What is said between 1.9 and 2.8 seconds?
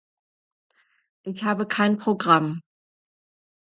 Programm.